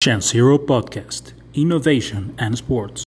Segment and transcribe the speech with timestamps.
[0.00, 3.02] Shan Zero Podcast Innovation and Sports.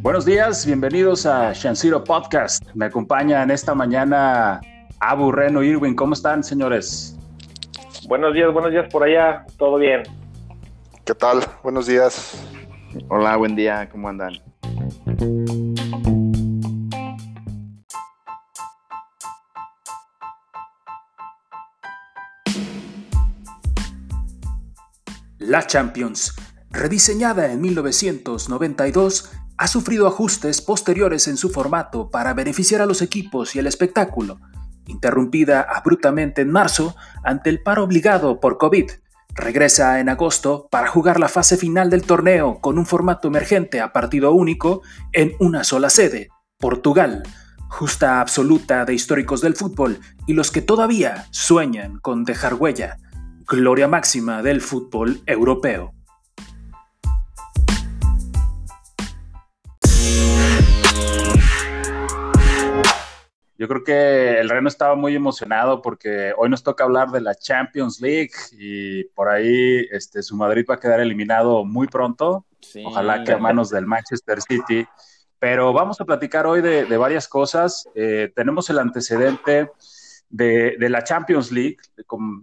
[0.00, 2.64] Buenos días, bienvenidos a Zero Podcast.
[2.72, 4.62] Me acompaña en esta mañana
[5.00, 5.94] Abu Reno Irwin.
[5.94, 7.18] ¿Cómo están, señores?
[8.08, 9.44] Buenos días, buenos días por allá.
[9.58, 10.04] ¿Todo bien?
[11.04, 11.40] ¿Qué tal?
[11.62, 12.42] Buenos días.
[13.10, 13.90] Hola, buen día.
[13.90, 14.40] ¿Cómo andan?
[25.52, 26.32] La Champions,
[26.70, 33.54] rediseñada en 1992, ha sufrido ajustes posteriores en su formato para beneficiar a los equipos
[33.54, 34.40] y el espectáculo,
[34.86, 38.92] interrumpida abruptamente en marzo ante el paro obligado por COVID.
[39.34, 43.92] Regresa en agosto para jugar la fase final del torneo con un formato emergente a
[43.92, 44.80] partido único
[45.12, 47.24] en una sola sede, Portugal,
[47.68, 52.96] justa absoluta de históricos del fútbol y los que todavía sueñan con dejar huella
[53.60, 55.92] gloria máxima del fútbol europeo.
[63.58, 67.34] Yo creo que el Reno estaba muy emocionado porque hoy nos toca hablar de la
[67.34, 72.46] Champions League y por ahí este, su Madrid va a quedar eliminado muy pronto.
[72.84, 74.86] Ojalá que a manos del Manchester City.
[75.38, 77.86] Pero vamos a platicar hoy de, varias cosas.
[77.94, 79.70] Eh, tenemos el antecedente
[80.32, 81.76] de, la Champions League.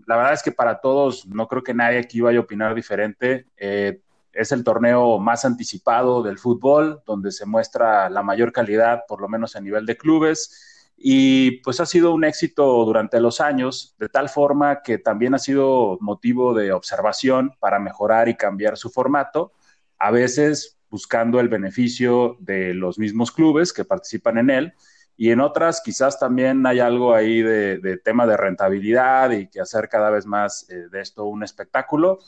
[0.08, 3.48] La verdad es que para todos, no creo que nadie aquí vaya a opinar diferente.
[3.58, 4.00] Eh,
[4.32, 9.28] es el torneo más anticipado del fútbol, donde se muestra la mayor calidad, por lo
[9.28, 10.94] menos a nivel de clubes.
[10.96, 15.40] Y pues ha sido un éxito durante los años, de tal forma que también ha
[15.40, 19.54] sido motivo de observación para mejorar y cambiar su formato,
[19.98, 24.74] a veces buscando el beneficio de los mismos clubes que participan en él,
[25.22, 29.90] y en otras quizás también hay algo ahí de, tema de rentabilidad y que hacer
[29.90, 32.20] cada vez más eh, de esto un espectáculo.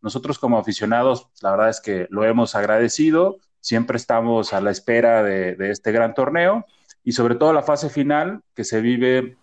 [0.00, 5.22] Nosotros como aficionados, la verdad es que lo hemos agradecido, siempre estamos a la espera
[5.22, 6.64] de, este gran torneo
[7.04, 9.36] y sobre todo la fase final que se vive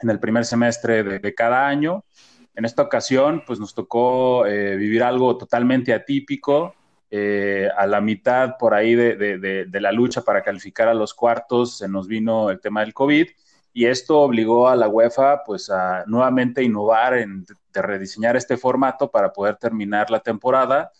[0.00, 2.06] en el primer semestre de, cada año.
[2.54, 6.74] En esta ocasión, pues nos tocó eh, vivir algo totalmente atípico,
[7.10, 11.88] eh, a la mitad por ahí de, la lucha para calificar a los cuartos se
[11.88, 13.28] nos vino el tema del COVID
[13.72, 19.32] y esto obligó a la UEFA pues a nuevamente innovar en rediseñar este formato para
[19.32, 20.90] poder terminar la temporada.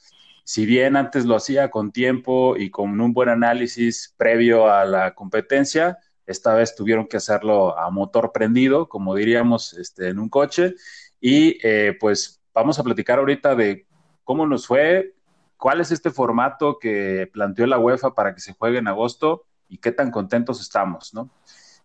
[0.45, 5.15] Si bien antes lo hacía con tiempo y con un buen análisis previo a la
[5.15, 10.75] competencia, esta vez tuvieron que hacerlo a motor prendido, como diríamos este, en un coche.
[11.21, 13.87] Y eh, pues vamos a platicar ahorita de
[14.23, 15.16] cómo nos fue,
[15.57, 19.79] ¿Cuál es este formato que planteó la UEFA para que se juegue en agosto y
[19.79, 21.31] qué tan contentos estamos, no?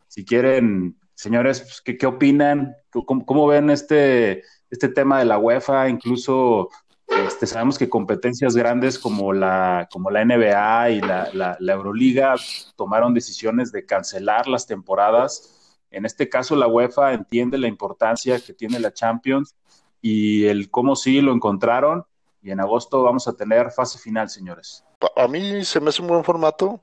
[0.07, 2.75] Si quieren, señores, pues, ¿qué, opinan?
[2.91, 5.87] ¿Cómo, ven este, este tema de la UEFA?
[5.87, 6.69] Incluso
[7.07, 12.35] este, sabemos que competencias grandes como la, como la NBA y la, la, Euroliga
[12.75, 15.79] tomaron decisiones de cancelar las temporadas.
[15.91, 19.55] En este caso, la UEFA entiende la importancia que tiene la Champions
[20.01, 22.05] y el cómo sí lo encontraron
[22.41, 24.83] y en agosto vamos a tener fase final, señores.
[25.15, 26.79] A mí se me hace un buen formato.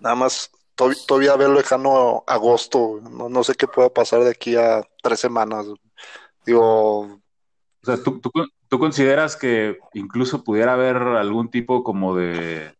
[0.00, 0.50] Nada más
[1.06, 3.00] todavía veo lejano agosto.
[3.02, 5.66] No, sé qué pueda pasar de aquí a tres semanas.
[6.44, 7.00] Digo.
[7.00, 7.20] O
[7.82, 8.20] sea, ¿tú,
[8.68, 12.74] tú, consideras que incluso pudiera haber algún tipo como de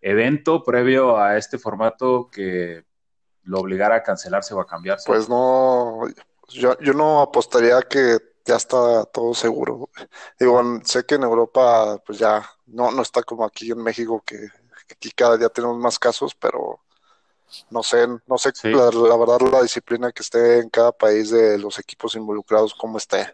[0.00, 2.84] evento previo a este formato que
[3.44, 5.06] lo obligara a cancelarse o a cambiarse?
[5.06, 6.00] Pues no.
[6.48, 9.90] Yo, yo no apostaría que ya está todo seguro.
[10.40, 14.48] Digo, sé que en Europa pues ya no, no está como aquí en México que,
[14.90, 16.80] aquí cada día tenemos más casos, pero
[17.70, 21.58] no sé, no sé la, la, verdad la disciplina que esté en cada país de
[21.58, 23.30] los equipos involucrados, cómo esté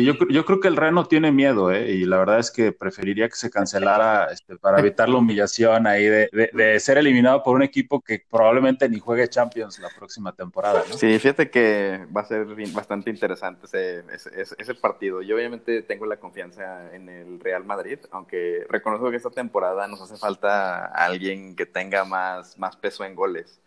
[0.00, 1.90] yo, yo, creo que el Reno tiene miedo, ¿eh?
[1.90, 6.04] y la verdad es que preferiría que se cancelara este, para evitar la humillación ahí
[6.06, 10.82] de, de, ser eliminado por un equipo que probablemente ni juegue Champions la próxima temporada.
[10.88, 10.96] ¿no?
[10.96, 15.22] Sí, fíjate que va a ser bastante interesante ese, ese, ese, partido.
[15.22, 20.00] Yo obviamente tengo la confianza en el Real Madrid, aunque reconozco que esta temporada nos
[20.00, 23.60] hace falta alguien que tenga más, más peso en goles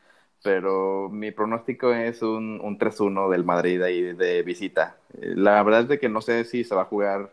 [0.45, 4.97] pero mi pronóstico es un, un 3-1 del Madrid ahí de visita.
[5.19, 7.31] La verdad es de que no sé si se va a jugar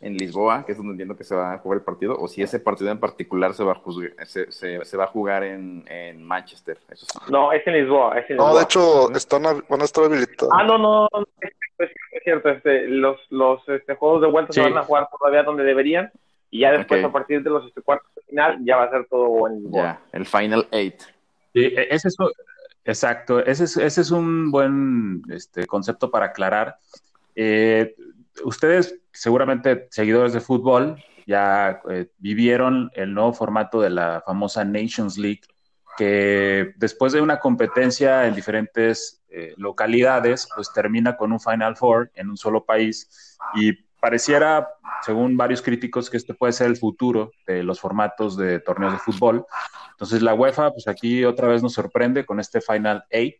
[0.00, 2.42] en Lisboa, que es donde entiendo que se va a jugar el partido, o si
[2.42, 6.20] ese partido en particular se va a, jugar, se, se, va a jugar en, en
[6.24, 6.78] Manchester.
[6.90, 8.18] Eso No, es en Lisboa.
[8.18, 10.52] Es en No, de hecho, están, van a estar habilitados.
[10.52, 11.08] Ah, no, no,
[11.78, 11.90] es,
[12.24, 12.48] cierto.
[12.48, 16.10] Este, los los este, juegos de vuelta se van a jugar todavía donde deberían,
[16.50, 19.06] y ya después, a partir de los este, cuartos de final, ya va a ser
[19.06, 19.82] todo en Lisboa.
[19.82, 21.17] Ya, el Final Eight.
[21.54, 21.88] E,
[22.88, 26.78] Exacto, ese es, ese es un buen este, concepto para aclarar.
[27.34, 27.94] Eh,
[28.44, 30.96] ustedes, seguramente seguidores de fútbol,
[31.26, 35.42] ya eh, vivieron el nuevo formato de la famosa Nations League,
[35.98, 42.10] que después de una competencia en diferentes eh, localidades, pues termina con un Final Four
[42.14, 44.68] en un solo país y pareciera,
[45.04, 48.98] según varios críticos, que este puede ser el futuro de los formatos de torneos de
[48.98, 49.46] fútbol.
[49.92, 53.36] Entonces la UEFA, pues aquí otra vez nos sorprende con este Final Eight,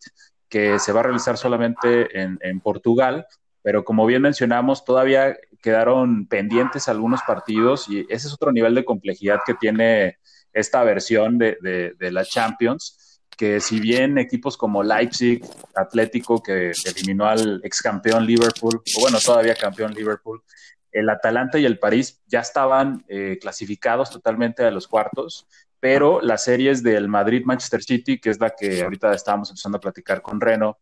[0.48, 3.26] que se va a realizar solamente en, Portugal,
[3.62, 8.84] pero como bien mencionamos, todavía quedaron pendientes algunos partidos y ese es otro nivel de
[8.84, 10.18] complejidad que tiene
[10.52, 11.58] esta versión de,
[11.98, 13.07] de, la Champions,
[13.38, 15.40] que si bien equipos como Leipzig,
[15.76, 20.42] Atlético, que eliminó al ex campeón Liverpool, o bueno, todavía campeón Liverpool,
[20.90, 25.46] el Atalanta y el París ya estaban eh, clasificados totalmente a los cuartos,
[25.78, 30.20] pero las series del Madrid-Manchester City, que es la que ahorita estábamos empezando a platicar
[30.20, 30.78] con Reno,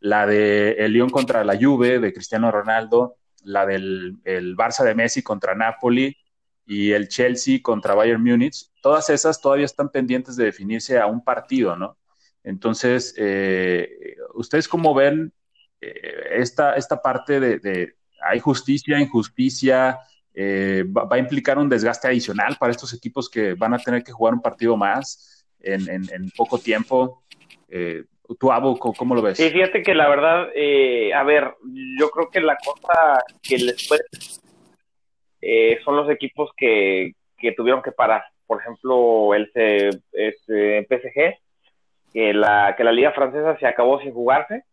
[0.00, 4.96] la de el Lyon contra la Juve de Cristiano Ronaldo, la del el Barça de
[4.96, 6.16] Messi contra Napoli
[6.66, 11.22] y el Chelsea contra Bayern Múnich, todas esas todavía están pendientes de definirse a un
[11.22, 11.99] partido, ¿no?
[12.42, 15.32] Entonces, eh, ¿ustedes cómo ven
[15.80, 15.92] eh,
[16.32, 19.98] esta, esta parte de, hay justicia, injusticia?
[20.32, 24.12] Eh, va, a implicar un desgaste adicional para estos equipos que van a tener que
[24.12, 27.24] jugar un partido más en, en poco tiempo.
[28.38, 29.38] ¿Tú, Abo, cómo lo ves?
[29.38, 31.54] Sí, fíjate que la verdad, eh, a ver,
[31.98, 34.02] yo creo que la cosa que les puede
[35.40, 38.22] eh, son los equipos que, que tuvieron que parar.
[38.46, 39.50] Por ejemplo, el
[40.12, 41.38] este, PSG,
[42.12, 44.64] que la, que la liga francesa se acabó sin jugarse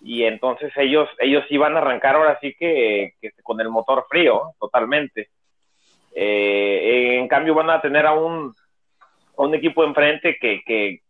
[0.00, 5.30] y entonces ellos ellos iban a arrancar ahora sí que, con el motor frío totalmente
[6.14, 8.54] eh, en cambio van a tener a un
[9.36, 11.00] un equipo enfrente que, que,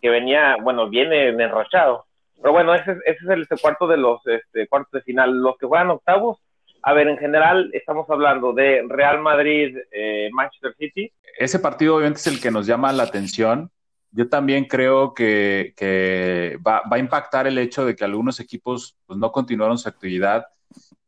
[0.00, 2.06] que, venía, bueno, viene enrachado.
[2.40, 5.40] Pero bueno, ese, ese es el cuarto de los este, cuartos de final.
[5.40, 6.38] Los que juegan octavos,
[6.82, 11.12] a ver, en general estamos hablando de Real Madrid, eh, Manchester City.
[11.38, 13.70] Ese partido obviamente es el que nos llama la atención.
[14.12, 18.96] Yo también creo que, que va, va, a impactar el hecho de que algunos equipos
[19.06, 20.46] pues, no continuaron su actividad.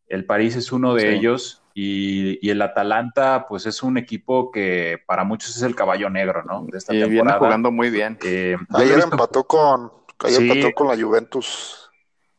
[0.06, 5.24] El París es uno de ellos y, el Atalanta, pues es un equipo que para
[5.24, 6.64] muchos es el caballo negro, ¿no?
[6.70, 7.10] De esta temporada.
[7.10, 8.16] viene jugando muy bien.
[8.22, 9.92] Eh, ayer empató con,
[10.22, 11.90] empató con la Juventus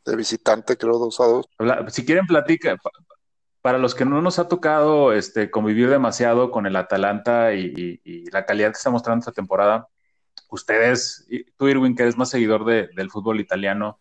[0.06, 1.50] de visitante, creo, dos a dos.
[1.90, 2.78] Si quieren, platica.
[3.62, 8.00] Para los que no nos ha tocado este, convivir demasiado con el Atalanta y,
[8.32, 9.90] la calidad que está mostrando esta temporada,
[10.50, 11.28] ustedes,
[11.58, 14.00] tú, Irwin, que eres más seguidor del fútbol italiano,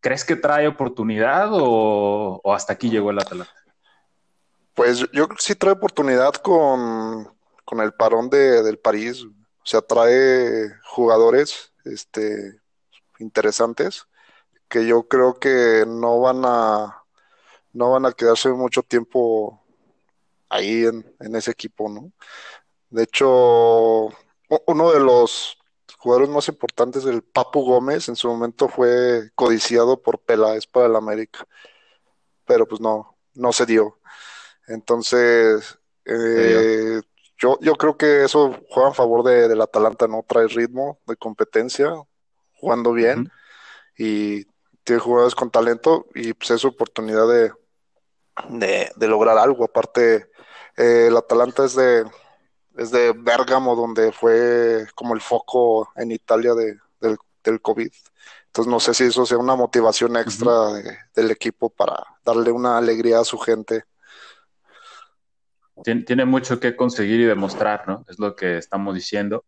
[0.00, 3.60] ¿crees que trae oportunidad o hasta aquí llegó el Atalanta?
[4.80, 7.28] Pues yo sí trae oportunidad con,
[7.82, 9.24] el parón de, del París.
[9.24, 12.60] O sea, trae jugadores este,
[13.18, 14.06] interesantes
[14.68, 16.96] que yo creo que no van a
[17.74, 19.62] no van a quedarse mucho tiempo
[20.48, 22.10] ahí en, en ese equipo, ¿no?
[22.88, 24.08] De hecho,
[24.66, 25.58] uno de los
[25.98, 30.96] jugadores más importantes del Papu Gómez en su momento fue codiciado por Peláez para el
[30.96, 31.46] América,
[32.44, 33.98] pero pues no, no se dio.
[34.66, 37.00] Entonces, eh,
[37.38, 40.24] yo, yo creo que eso juega en favor de, del Atalanta, ¿no?
[40.26, 41.92] Trae ritmo de competencia,
[42.54, 43.30] jugando bien
[43.96, 44.44] y
[44.84, 47.52] tiene jugadores con talento y pues es su oportunidad de,
[48.96, 49.64] de, lograr algo.
[49.64, 50.30] Aparte,
[50.76, 52.04] eh, el Atalanta es de,
[52.80, 57.90] es de Bérgamo, donde fue como el foco en Italia de, del, del COVID.
[58.46, 60.52] Entonces no sé si eso sea una motivación extra
[61.14, 63.84] del equipo para darle una alegría a su gente
[65.82, 68.04] tiene, mucho que conseguir y demostrar, ¿no?
[68.08, 69.44] Es lo que estamos diciendo.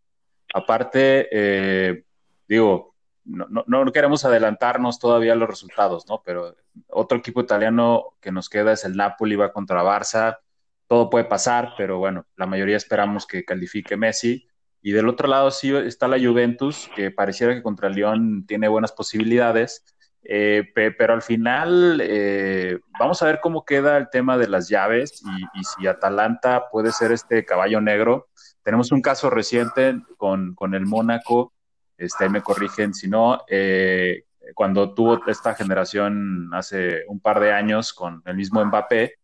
[0.55, 2.05] Aparte, eh,
[2.49, 6.23] digo, no, no, queremos adelantarnos todavía los resultados, ¿no?
[6.25, 6.57] Pero
[6.89, 10.39] otro equipo italiano que nos queda es el Napoli, va contra Barça.
[10.87, 14.49] Todo puede pasar, pero bueno, la mayoría esperamos que califique Messi.
[14.83, 18.69] Y del otro lado sí está la Juventus, que pareciera que contra el León tiene
[18.69, 19.85] buenas posibilidades.
[20.25, 25.21] Eh, pero al final eh, vamos a ver cómo queda el tema de las llaves
[25.55, 28.29] y, si Atalanta puede ser este caballo negro.
[28.63, 31.53] Tenemos un caso reciente con, el Mónaco,
[31.97, 34.25] este, me corrigen si no, eh,
[34.55, 39.15] cuando tuvo esta generación hace un par de años con el mismo Mbappé,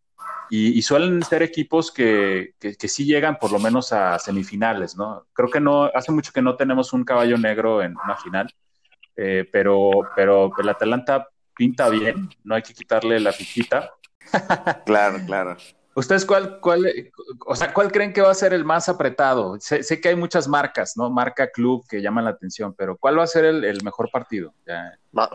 [0.51, 5.27] y, suelen ser equipos que, que, que, sí llegan por lo menos a semifinales, ¿no?
[5.33, 8.53] Creo que no, hace mucho que no tenemos un caballo negro en una final.
[9.21, 13.91] Eh, pero, pero el Atalanta pinta bien, no hay que quitarle la fichita.
[14.87, 15.57] claro, claro.
[15.97, 17.11] ¿Ustedes cuál, cuál,
[17.45, 19.57] o sea, cuál creen que va a ser el más apretado?
[19.59, 21.11] Sé, que hay muchas marcas, ¿no?
[21.11, 24.55] Marca, club que llaman la atención, pero ¿cuál va a ser el, mejor partido?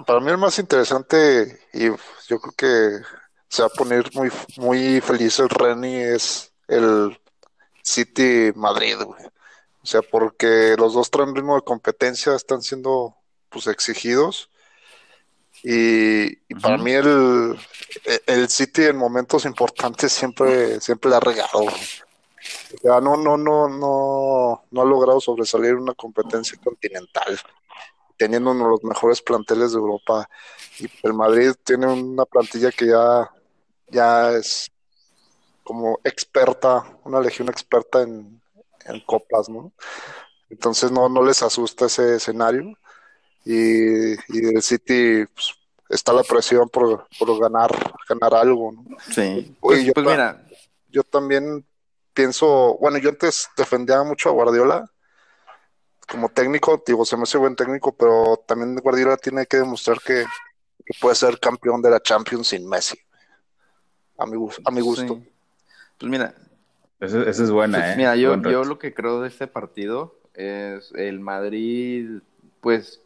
[0.07, 3.05] Para mí el más interesante, y yo creo que
[3.53, 7.15] se va a poner muy, muy feliz el Reni, es el
[7.83, 9.23] City Madrid, güey.
[9.83, 13.15] O sea, porque los dos traen ritmo de competencia, están siendo
[13.49, 14.49] pues exigidos
[15.61, 17.55] y, para mí el,
[18.25, 21.59] el City en momentos importantes siempre, siempre le ha regado.
[22.81, 27.39] O no, no, no, no, no ha logrado sobresalir en una competencia continental,
[28.17, 30.27] teniendo uno de los mejores planteles de Europa.
[30.79, 33.29] Y el Madrid tiene una plantilla que ya,
[33.93, 34.71] ya es
[35.63, 38.41] como experta, una legión experta en,
[38.85, 39.71] en copas, ¿no?
[40.49, 42.77] Entonces no, no les asusta ese escenario
[43.45, 45.55] y, y el City pues,
[45.89, 47.71] está la presión por, por, ganar,
[48.09, 48.71] ganar algo.
[48.71, 48.83] ¿no?
[49.09, 50.45] Sí, pues, yo, pues mira.
[50.89, 51.65] Yo también
[52.13, 54.85] pienso, bueno, yo antes defendía mucho a Guardiola
[56.07, 60.25] como técnico, digo, se me hace buen técnico, pero también Guardiola tiene que demostrar que,
[60.99, 62.97] puede ser campeón de la Champions sin Messi.
[64.17, 64.33] A mi,
[64.65, 65.21] a mi gusto.
[65.97, 66.33] Pues mira.
[66.99, 67.95] Esa es buena, pues ¿eh?
[67.97, 72.19] Mira, yo, yo lo que creo de este partido es el Madrid,
[72.61, 73.01] pues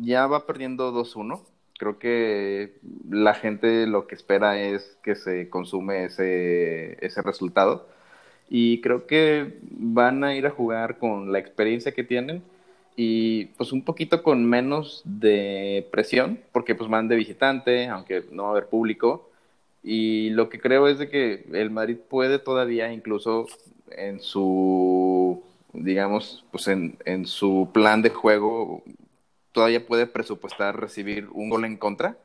[0.00, 1.40] ya va perdiendo 2-1.
[1.78, 2.78] Creo que
[3.08, 7.88] la gente lo que espera es que se consume ese, ese resultado.
[8.48, 12.42] Y creo que van a ir a jugar con la experiencia que tienen
[12.96, 18.44] y pues un poquito con menos de presión, porque pues van de visitante, aunque no
[18.44, 19.30] va a haber público.
[19.88, 23.46] Y lo que creo es de que el Madrid puede todavía incluso
[23.92, 28.82] en su, digamos, pues en, en su plan de juego
[29.52, 32.18] todavía puede presupuestar recibir un gol en contra,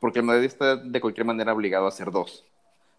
[0.00, 2.44] porque el Madrid está de cualquier manera obligado a hacer dos.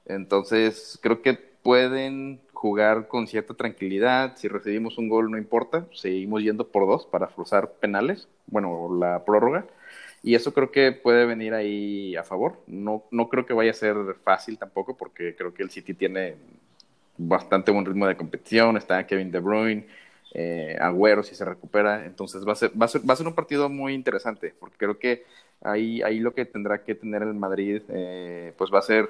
[0.05, 4.37] Entonces, creo que pueden jugar con cierta tranquilidad.
[4.37, 9.25] Si recibimos un gol, no importa, seguimos yendo por dos para forzar penales, bueno, la
[9.25, 9.67] prórroga.
[10.27, 12.61] Y eso creo que puede venir ahí a favor.
[12.67, 16.35] No, no creo que vaya a ser fácil tampoco, porque creo que el City tiene
[17.17, 18.75] bastante buen ritmo de competición.
[18.75, 19.87] Está Kevin De Bruyne,
[20.33, 22.05] eh, Agüero si se recupera.
[22.05, 24.75] Entonces va a, ser, va, a ser, va a ser un partido muy interesante, porque
[24.75, 25.23] creo que
[25.61, 29.09] ahí, ahí lo que tendrá que tener el Madrid, eh, pues va a ser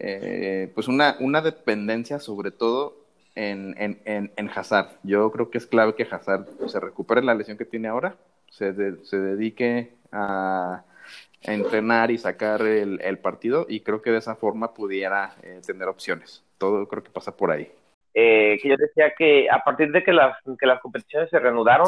[0.00, 2.96] eh, pues una, una dependencia sobre todo
[3.36, 4.88] en, en, en, Hazard.
[5.04, 8.16] Yo creo que es clave que Hazard se recupere la lesión que tiene ahora,
[8.50, 8.74] se,
[9.04, 10.84] se dedique a,
[11.42, 15.88] entrenar y sacar el, el, partido y creo que de esa forma pudiera eh, tener
[15.88, 16.44] opciones.
[16.58, 17.70] Todo creo que pasa por ahí.
[18.12, 21.86] Eh, que yo decía que a partir de que las, que las competiciones se reanudaron,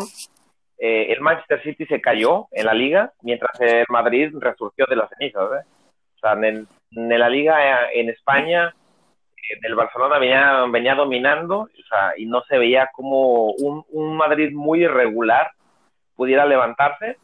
[0.78, 5.10] eh, el Manchester City se cayó en la liga, mientras el Madrid resurgió de las
[5.10, 5.42] cenizas.
[5.42, 5.66] ¿eh?
[6.14, 8.72] O sea, en, en, la liga en España,
[9.62, 14.52] el Barcelona venía, venía dominando o sea, y no se veía como un, un Madrid
[14.52, 15.50] muy irregular
[16.14, 17.16] pudiera levantarse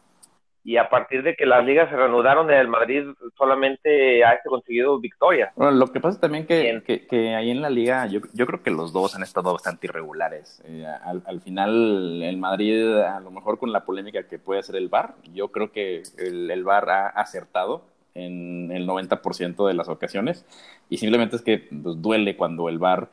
[0.66, 3.04] y a partir de que las ligas se reanudaron, el Madrid
[3.38, 5.52] solamente ha conseguido victorias.
[5.54, 8.64] Bueno, lo que pasa también que, que, que, ahí en la liga, yo, yo creo
[8.64, 10.60] que los dos han estado bastante irregulares.
[10.64, 14.74] Eh, al, al, final, el Madrid, a lo mejor con la polémica que puede hacer
[14.74, 19.88] el VAR, yo creo que el, el VAR ha acertado en el 90% de las
[19.88, 20.44] ocasiones
[20.90, 23.08] y simplemente es que pues, duele cuando el VAR,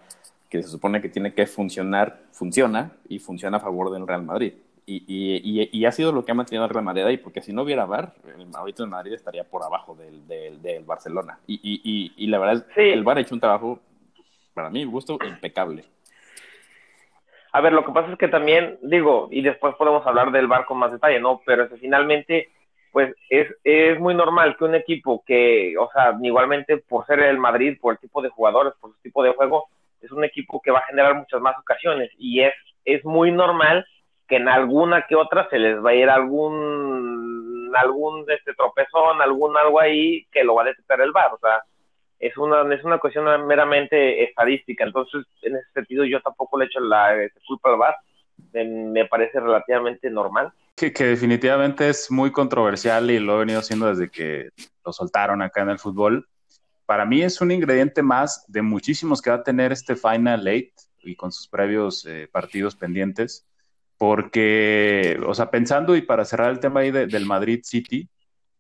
[0.50, 4.54] que se supone que tiene que funcionar, funciona y funciona a favor del Real Madrid
[4.86, 7.54] y, y, y, ha sido lo que ha mantenido el Real Madrid ahí, porque si
[7.54, 11.40] no hubiera VAR, el, ahorita el Madrid estaría por abajo del, del, del Barcelona.
[11.48, 13.80] Y, y, la verdad es que el VAR ha hecho un trabajo,
[14.54, 15.86] para mí, gusto impecable.
[17.52, 20.66] A ver, lo que pasa es que también, digo, y después podemos hablar del VAR
[20.66, 21.42] con más detalle, ¿no?
[21.46, 22.50] Pero finalmente,
[22.92, 27.38] pues es, es muy normal que un equipo que, o sea, igualmente por ser el
[27.38, 29.68] Madrid, por el tipo de jugadores, por su tipo de juego,
[30.02, 32.54] es un equipo que va a generar muchas más ocasiones y es,
[32.86, 33.86] es muy normal
[34.34, 39.56] que en alguna que otra se les va a ir algún algún este tropezón, algún
[39.56, 41.62] algo ahí que lo va a detectar el VAR, o sea,
[42.20, 46.80] es una es una cuestión meramente estadística, entonces en ese sentido yo tampoco le echo
[46.80, 47.96] la este, culpa al VAR,
[48.54, 50.52] me, parece relativamente normal.
[50.76, 54.50] Que, definitivamente es muy controversial y lo he venido haciendo desde que
[54.84, 56.28] lo soltaron acá en el fútbol.
[56.88, 60.74] Para mí es un ingrediente más de muchísimos que va a tener este Final Eight
[61.04, 63.46] y con sus previos eh, partidos pendientes
[64.04, 68.10] porque, o sea, pensando y para cerrar el tema ahí del Madrid City,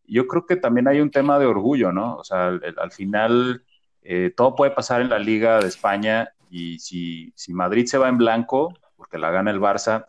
[0.08, 2.16] yo creo que también hay un tema de orgullo, ¿no?
[2.16, 3.62] O sea, al, final
[4.04, 8.08] eh, todo puede pasar en la Liga de España y si, si Madrid se va
[8.08, 10.06] en blanco, porque la gana el Barça,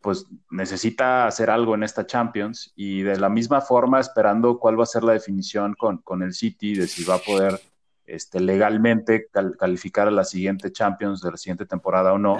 [0.00, 4.84] pues necesita hacer algo en esta Champions y de la misma forma esperando cuál va
[4.84, 7.60] a ser la definición con, con el City, de si va a poder
[8.10, 12.38] este, legalmente calificar a la siguiente Champions de la siguiente temporada o no,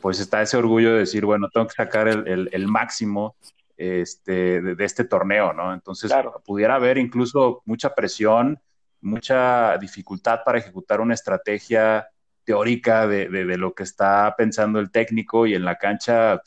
[0.00, 3.36] pues está ese orgullo de decir, bueno, tengo que sacar el, máximo
[3.76, 5.74] este, de, este torneo, ¿no?
[5.74, 6.12] Entonces,
[6.44, 8.60] pudiera haber incluso mucha presión,
[9.00, 12.08] mucha dificultad para ejecutar una estrategia
[12.44, 16.40] teórica de, de lo que está pensando el técnico y en la cancha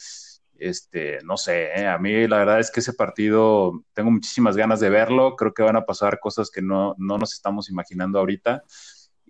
[0.62, 1.88] este, no sé, ¿eh?
[1.88, 5.64] a mí la verdad es que ese partido tengo muchísimas ganas de verlo, creo que
[5.64, 8.64] van a pasar cosas que no, nos estamos imaginando ahorita.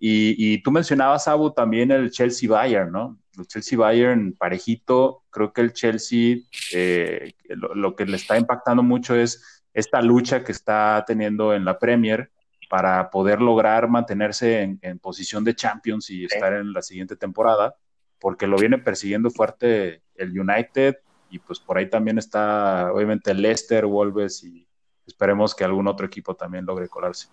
[0.03, 3.19] Y, tú mencionabas, Abu, también el Chelsea-Bayern, ¿no?
[3.37, 6.37] El Chelsea-Bayern parejito, creo que el Chelsea
[6.73, 11.77] eh, lo, que le está impactando mucho es esta lucha que está teniendo en la
[11.77, 12.31] Premier
[12.67, 17.75] para poder lograr mantenerse en, posición de Champions y estar en la siguiente temporada,
[18.19, 20.95] porque lo viene persiguiendo fuerte el United,
[21.31, 24.67] y pues por ahí también está obviamente Leicester, Wolves y
[25.07, 27.29] esperemos que algún otro equipo también logre colarse.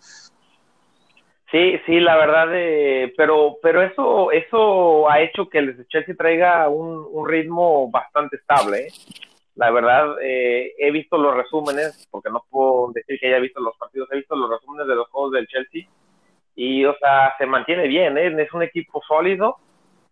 [1.51, 6.69] Sí, sí, la verdad, eh, pero pero eso eso ha hecho que el Chelsea traiga
[6.69, 8.87] un, ritmo bastante estable.
[8.87, 8.93] ¿eh?
[9.55, 13.77] La verdad, eh, he visto los resúmenes, porque no puedo decir que haya visto los
[13.77, 15.89] partidos, he visto los resúmenes de los juegos del Chelsea
[16.55, 19.57] y, o sea, se mantiene bien, es un equipo sólido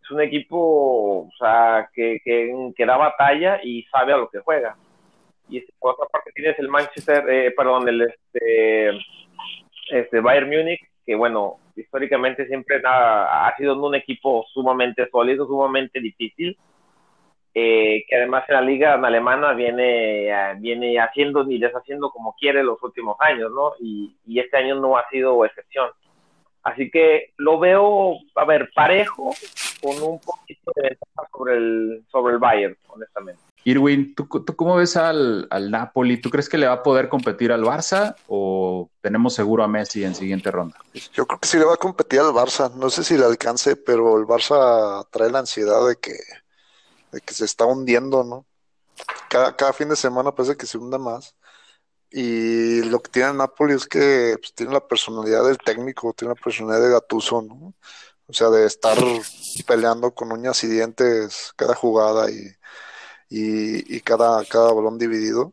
[0.06, 4.76] es un equipo o sea, que, que, da batalla y sabe a lo que juega.
[5.48, 8.90] Y por otra parte tienes el Manchester, eh, perdón, el este,
[9.90, 16.56] este Bayern Múnich, que bueno, históricamente siempre ha, sido un equipo sumamente sólido, sumamente difícil,
[17.54, 22.82] eh, que además en la liga alemana viene, viene haciendo ni deshaciendo como quiere los
[22.82, 23.72] últimos años, ¿no?
[23.80, 25.90] Y, y este año no ha sido excepción.
[26.62, 29.32] Así que lo veo, a ver, parejo,
[29.86, 33.40] con un poquito de ventaja sobre el, sobre el Bayern, honestamente.
[33.64, 36.20] Irwin, ¿tú, cómo ves al, al, Napoli?
[36.20, 40.04] ¿Tú crees que le va a poder competir al Barça o tenemos seguro a Messi
[40.04, 40.76] en siguiente ronda?
[41.12, 42.72] Yo creo que sí le va a competir al Barça.
[42.74, 46.16] No sé si le alcance, pero el Barça trae la ansiedad de que,
[47.10, 48.46] de que se está hundiendo, ¿no?
[49.28, 51.36] Cada, cada fin de semana parece que se hunda más.
[52.10, 56.40] Y lo que tiene Napoli es que pues, tiene la personalidad del técnico, tiene la
[56.40, 57.74] personalidad de Gatuso, ¿no?
[58.28, 58.96] O sea, de estar
[59.66, 62.52] peleando con uñas y dientes cada jugada y,
[63.30, 65.52] y, cada, cada balón dividido.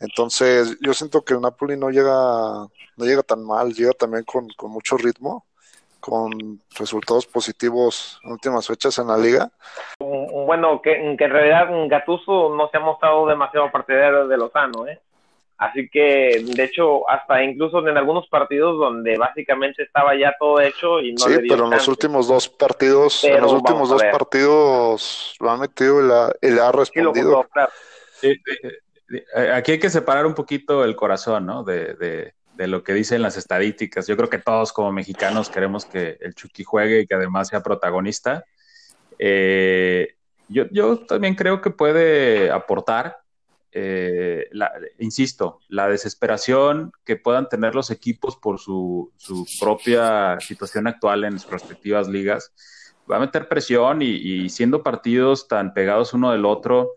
[0.00, 4.48] Entonces, yo siento que el Napoli no llega, no llega tan mal, llega también con,
[4.56, 5.46] con mucho ritmo,
[6.00, 9.50] con resultados positivos en últimas fechas en la liga.
[9.98, 15.00] Bueno, que, que en realidad Gatuso no se ha mostrado demasiado partidario de Lozano, ¿eh?
[15.58, 21.00] Así que, de hecho, hasta incluso en algunos partidos donde básicamente estaba ya todo hecho
[21.00, 25.50] y no Sí, pero en los últimos dos partidos, en los últimos dos partidos lo
[25.50, 26.00] ha metido
[26.42, 27.46] y, le ha respondido.
[29.54, 31.64] Aquí hay que separar un poquito el corazón, ¿no?
[31.64, 34.06] De, de, de, lo que dicen las estadísticas.
[34.06, 37.62] Yo creo que todos como mexicanos queremos que el Chucky juegue y que además sea
[37.62, 38.44] protagonista.
[39.18, 40.16] Eh,
[40.48, 43.16] yo, yo también creo que puede aportar
[43.78, 44.48] eh,
[45.00, 49.12] insisto, la desesperación que puedan tener los equipos por su,
[49.60, 52.54] propia situación actual en sus respectivas ligas,
[53.10, 56.92] va a meter presión y, siendo partidos tan pegados uno del otro,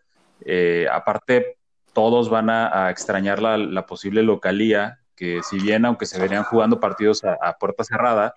[0.46, 1.58] eh, aparte
[1.92, 7.26] todos van a, extrañar la, posible localía, que si bien aunque se verían jugando partidos
[7.26, 8.34] a, puerta cerrada,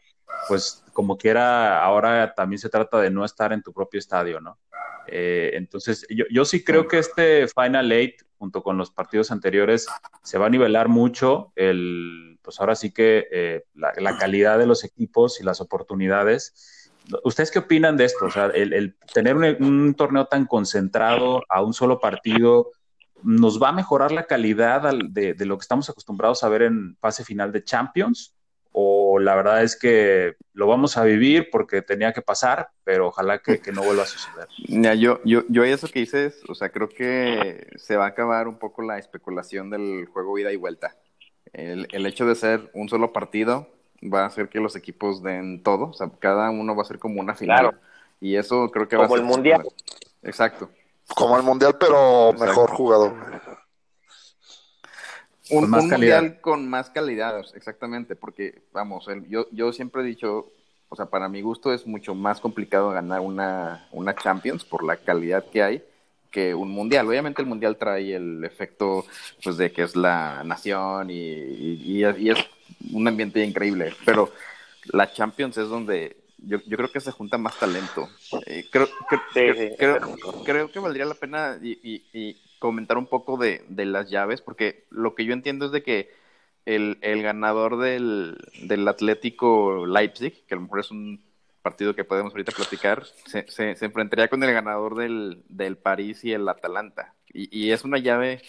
[0.49, 4.59] pues como quiera, ahora también se trata de no estar en tu propio estadio, ¿no?
[5.07, 9.87] Eh, entonces, yo, sí creo que este Final Eight, junto con los partidos anteriores,
[10.25, 14.83] se va a nivelar mucho el, pues ahora sí que eh, la, calidad de los
[14.83, 16.91] equipos y las oportunidades.
[17.23, 18.25] ¿Ustedes qué opinan de esto?
[18.25, 22.73] O sea, el, tener un, torneo tan concentrado a un solo partido,
[23.23, 26.97] ¿nos va a mejorar la calidad de, de, lo que estamos acostumbrados a ver en
[26.97, 28.35] fase final de Champions?
[29.15, 33.41] O la verdad es que lo vamos a vivir porque tenía que pasar, pero ojalá
[33.41, 34.49] que, no vuelva a suceder.
[34.69, 38.49] Ya, yo, yo, yo eso que dices, o sea, creo que se va a acabar
[38.49, 40.97] un poco la especulación del juego ida y vuelta.
[41.53, 43.69] El, el hecho de ser un solo partido
[44.03, 46.99] va a hacer que los equipos den todo, o sea, cada uno va a ser
[46.99, 47.79] como una final.
[48.19, 49.19] Y eso creo que va a ser...
[49.19, 49.63] Como el Mundial.
[50.23, 50.71] Exacto.
[51.15, 53.13] Como el Mundial, pero mejor jugador.
[55.53, 60.51] Un, mundial con más calidad, exactamente, porque vamos, yo, yo siempre he dicho,
[60.89, 64.97] o sea, para mi gusto es mucho más complicado ganar una, una Champions por la
[64.97, 65.85] calidad que hay
[66.33, 67.07] que un mundial.
[67.07, 69.05] Obviamente el mundial trae el efecto
[69.45, 72.39] pues de que es la nación y, y, es
[72.93, 74.33] un ambiente increíble, pero
[74.87, 78.09] la Champions es donde yo, yo creo que se junta más talento.
[78.47, 78.89] Eh, creo,
[79.79, 85.17] creo, creo, que valdría la pena y, comentar un poco de, las llaves, porque lo
[85.17, 86.11] que yo entiendo es de que
[86.65, 91.21] el, ganador del, del, Atlético Leipzig, que a lo mejor es un
[91.61, 96.33] partido que podemos ahorita platicar, se, se, enfrentaría con el ganador del, del, París y
[96.33, 97.15] el Atalanta.
[97.33, 98.41] Y, y, es una llave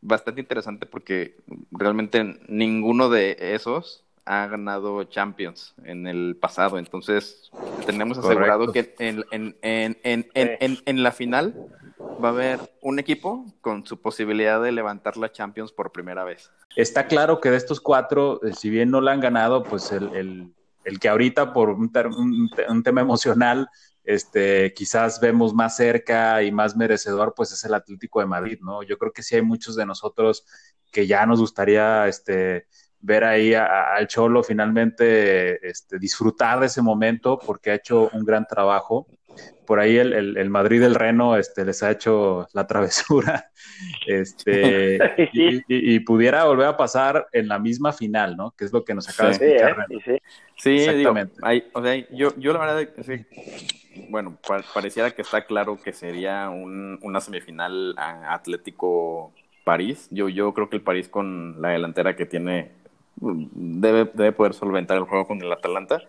[0.00, 1.36] bastante interesante porque
[1.70, 6.78] realmente ninguno de esos ha ganado Champions en el pasado.
[6.78, 7.50] Entonces,
[7.84, 9.56] tenemos asegurado que en, en,
[10.02, 11.54] en, en, la final
[12.20, 16.50] va a haber un equipo con su posibilidad de levantar la Champions por primera vez.
[16.76, 20.52] Está claro que de estos cuatro, eh, si bien no la han ganado, pues el,
[20.84, 21.90] el, que ahorita por un,
[22.68, 23.68] un, tema emocional,
[24.04, 28.82] este, quizás vemos más cerca y más merecedor, pues es el Atlético de Madrid, ¿no?
[28.82, 30.44] Yo creo que sí hay muchos de nosotros
[30.90, 32.66] que ya nos gustaría, este,
[33.00, 38.46] ver ahí al Cholo finalmente este, disfrutar de ese momento porque ha hecho un gran
[38.46, 39.06] trabajo.
[39.70, 43.52] Por ahí el, el, Madrid del Reno este, les ha hecho la travesura
[44.08, 44.98] este,
[45.32, 48.50] y, pudiera volver a pasar en la misma final, ¿no?
[48.58, 49.86] Que es lo que nos acaba de explicar.
[49.88, 50.20] Sí,
[50.56, 50.76] sí.
[50.88, 51.40] exactamente.
[51.72, 52.88] o sea, yo, yo la verdad,
[54.08, 54.36] bueno,
[54.74, 60.08] pareciera que está claro que sería un, una semifinal Atlético París.
[60.10, 62.72] Yo, yo creo que el París con la delantera que tiene
[63.20, 66.02] debe, debe poder solventar el juego con el Atalanta.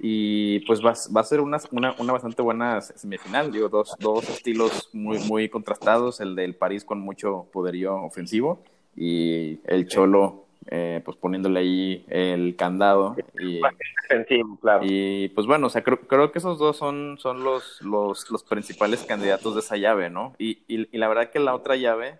[0.00, 3.50] Y pues va, va a ser una, una, una, bastante buena semifinal.
[3.50, 8.62] Digo, dos, dos estilos muy, muy contrastados: el del París con mucho poderío ofensivo
[8.94, 13.60] y el Cholo eh, pues poniéndole ahí el candado y,
[14.60, 14.84] claro.
[14.84, 18.44] y pues bueno, o sea, creo, creo que esos dos son, son los, los, los
[18.44, 20.34] principales candidatos de esa llave, ¿no?
[20.38, 22.18] Y, y, y la verdad que la otra llave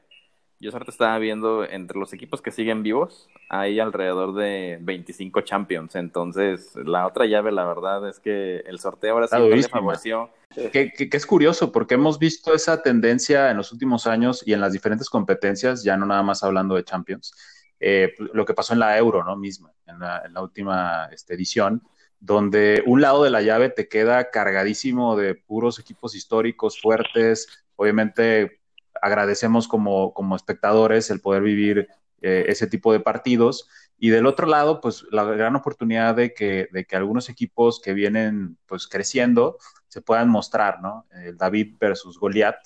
[0.61, 5.95] yo ahorita estaba viendo entre los equipos que siguen vivos, hay alrededor de 25 Champions.
[5.97, 10.31] Entonces, la otra llave, la verdad es que el sorteo ahora sí le favoreció.
[10.73, 14.61] Que, que, es curioso, porque hemos visto esa tendencia en los últimos años y en
[14.61, 17.35] las diferentes competencias, ya no nada más hablando de Champions,
[17.81, 19.37] eh, lo que pasó en la Euro, ¿no?
[19.37, 21.83] Misma, en la, en la última este, edición,
[22.19, 28.61] donde un lado de la llave te queda cargadísimo de puros equipos históricos fuertes, obviamente
[29.01, 31.89] agradecemos como, como espectadores el poder vivir
[32.23, 33.69] eh, ese tipo de partidos.
[33.99, 37.95] Y del otro lado, pues la gran oportunidad de que, de que algunos equipos que
[37.95, 41.07] vienen pues creciendo se puedan mostrar, ¿no?
[41.11, 42.57] El David versus Goliat.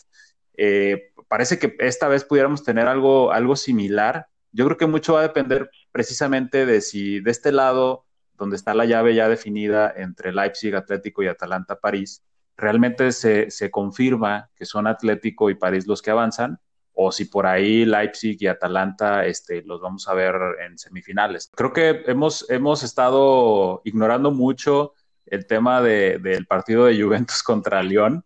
[0.55, 4.27] Eh, parece que esta vez pudiéramos tener algo, algo similar.
[4.51, 8.75] Yo creo que mucho va a depender precisamente de si de este lado, donde está
[8.75, 12.23] la llave ya definida entre Leipzig, Atlético y Atalanta, París,
[12.57, 16.61] realmente se, se, confirma que son Atlético y París los que avanzan,
[16.95, 21.51] o si por ahí Leipzig y Atalanta este, los vamos a ver en semifinales.
[21.55, 24.95] Creo que hemos, hemos estado ignorando mucho
[25.27, 28.25] el tema de, del partido de Juventus contra León.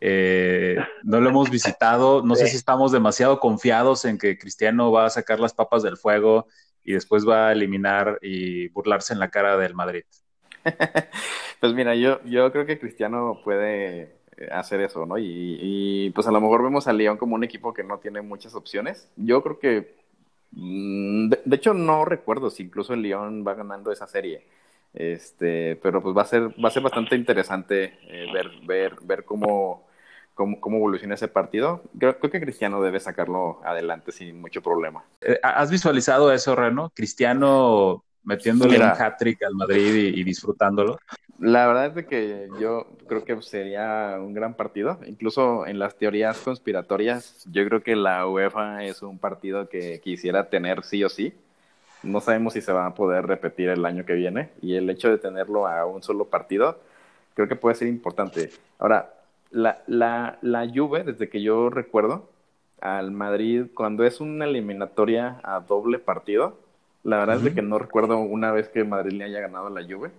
[0.00, 5.06] Eh, no lo hemos visitado, no sé si estamos demasiado confiados en que Cristiano va
[5.06, 6.46] a sacar las papas del fuego
[6.84, 10.04] y después va a eliminar y burlarse en la cara del Madrid.
[11.60, 14.15] pues mira, yo, yo creo que Cristiano puede
[14.50, 15.16] hacer eso, ¿no?
[15.18, 18.54] Y, pues a lo mejor vemos a León como un equipo que no tiene muchas
[18.54, 19.08] opciones.
[19.16, 19.96] Yo creo que,
[20.52, 24.44] mm, de, hecho no recuerdo si incluso el León va ganando esa serie.
[24.94, 29.24] Este, pero pues va a ser, va a ser bastante interesante eh, ver, ver, ver
[29.24, 29.86] cómo,
[30.34, 31.82] cómo, cómo, evoluciona ese partido.
[31.98, 35.04] Creo, creo, que Cristiano debe sacarlo adelante sin mucho problema.
[35.20, 36.90] Eh, ¿Has visualizado eso, Reno?
[36.94, 40.98] Cristiano metiéndole un hat-trick al Madrid y, disfrutándolo?
[41.38, 44.98] La verdad es que yo creo que sería un gran partido.
[45.06, 50.48] Incluso en las teorías conspiratorias, yo creo que la UEFA es un partido que quisiera
[50.48, 51.34] tener sí o sí.
[52.02, 55.10] No sabemos si se va a poder repetir el año que viene y el hecho
[55.10, 56.78] de tenerlo a un solo partido
[57.34, 58.50] creo que puede ser importante.
[58.78, 59.12] Ahora,
[59.50, 62.28] la, la, la Juve, desde que yo recuerdo,
[62.80, 66.58] al Madrid, cuando es una eliminatoria a doble partido,
[67.04, 69.82] la verdad es que no recuerdo una vez que Madrid le haya ganado a la
[69.82, 70.10] Juve.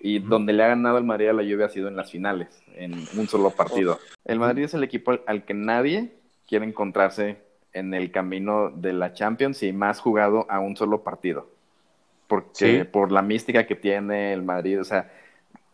[0.00, 2.62] Y donde le ha ganado el Madrid a la Juve ha sido en las finales,
[2.76, 3.98] en un solo partido.
[4.24, 6.12] El Madrid es el equipo al, que nadie
[6.46, 7.38] quiere encontrarse
[7.72, 11.50] en el camino de la Champions y más jugado a un solo partido.
[12.28, 15.10] Porque por la mística que tiene el Madrid, o sea,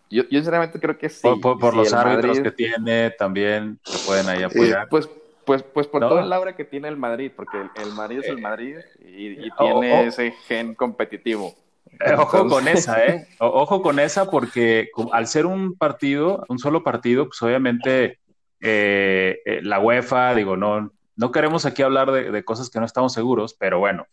[0.09, 1.29] yo, yo sinceramente creo que sí.
[1.43, 4.89] Por, los árbitros que tiene también, se pueden ahí apoyar.
[4.89, 5.09] pues
[5.45, 8.41] pues, pues por toda la aura que tiene el Madrid, porque el, Madrid es el
[8.41, 11.55] Madrid y, tiene ese gen competitivo.
[12.01, 13.29] Eh, ojo con esa, ¿eh?
[13.39, 18.19] ojo con esa, porque al ser un partido, un solo partido, pues obviamente
[18.61, 22.87] eh, eh, la UEFA, digo, no, no queremos aquí hablar de, de, cosas que no
[22.87, 24.07] estamos seguros, pero bueno,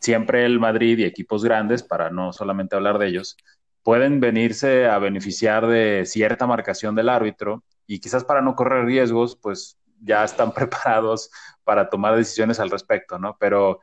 [0.00, 3.36] siempre el Madrid y equipos grandes, para no solamente hablar de ellos,
[3.82, 9.36] pueden venirse a beneficiar de cierta marcación del árbitro y quizás para no correr riesgos,
[9.36, 11.30] pues ya están preparados
[11.64, 13.36] para tomar decisiones al respecto, ¿no?
[13.38, 13.80] Pero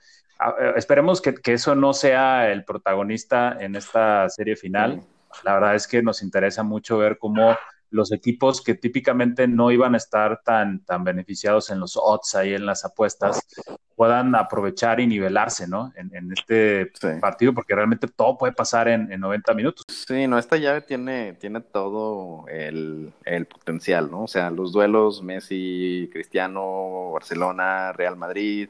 [0.76, 5.02] esperemos que, eso no sea el protagonista en esta serie final.
[5.44, 7.56] La verdad es que nos interesa mucho ver cómo
[7.90, 12.54] los equipos que típicamente no iban a estar tan, tan beneficiados en los odds ahí
[12.54, 13.46] en las apuestas
[14.02, 15.94] puedan aprovechar y nivelarse, ¿no?
[15.96, 19.86] En, este partido, porque realmente todo puede pasar en, 90 minutos.
[19.88, 23.14] Sí, no, esta llave tiene, tiene todo el,
[23.48, 24.24] potencial, ¿no?
[24.24, 28.70] O sea, los duelos Messi, Cristiano, Barcelona, Real Madrid,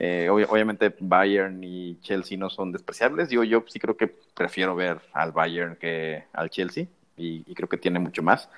[0.00, 3.30] eh, obviamente Bayern y Chelsea no son despreciables.
[3.30, 7.78] Yo, yo sí creo que prefiero ver al Bayern que al Chelsea y, creo que
[7.78, 8.48] tiene mucho más.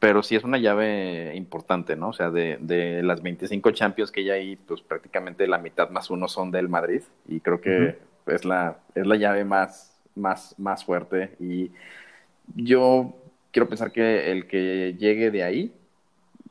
[0.00, 2.08] Pero sí es una llave importante, ¿no?
[2.08, 6.26] O sea, de, de las 25 Champions que hay pues prácticamente la mitad más uno
[6.26, 7.02] son del Madrid.
[7.28, 11.36] Y creo que es, la, es la llave más, más, más fuerte.
[11.38, 11.70] Y
[12.56, 13.14] yo
[13.52, 15.72] quiero pensar que el que llegue de ahí,